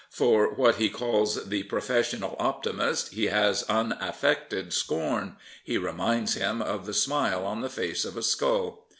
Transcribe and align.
For 0.09 0.51
what 0.55 0.77
he 0.77 0.89
calls 0.89 1.45
the 1.45 1.61
professional 1.61 2.35
optimist 2.39 3.09
he 3.13 3.25
has 3.27 3.61
unafiected 3.69 4.73
scorn. 4.73 5.35
He 5.63 5.77
reminds 5.77 6.33
him 6.33 6.59
of 6.59 6.87
the 6.87 6.93
smile 6.95 7.45
on 7.45 7.61
the 7.61 7.69
face 7.69 8.03
of 8.03 8.17
a 8.17 8.23
skull. 8.23 8.87